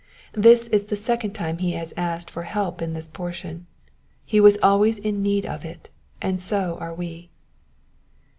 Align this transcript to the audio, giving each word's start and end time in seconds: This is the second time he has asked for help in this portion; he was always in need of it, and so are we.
This 0.33 0.67
is 0.69 0.87
the 0.87 0.95
second 0.95 1.33
time 1.35 1.59
he 1.59 1.73
has 1.73 1.93
asked 1.95 2.31
for 2.31 2.41
help 2.41 2.81
in 2.81 2.93
this 2.93 3.07
portion; 3.07 3.67
he 4.25 4.39
was 4.39 4.57
always 4.63 4.97
in 4.97 5.21
need 5.21 5.45
of 5.45 5.63
it, 5.63 5.91
and 6.19 6.41
so 6.41 6.79
are 6.81 6.91
we. 6.91 7.29